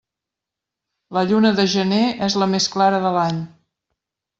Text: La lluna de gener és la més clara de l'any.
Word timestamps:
La 1.19 1.23
lluna 1.33 1.53
de 1.61 1.67
gener 1.75 2.03
és 2.31 2.41
la 2.45 2.51
més 2.57 2.71
clara 2.79 3.07
de 3.09 3.17
l'any. 3.23 3.49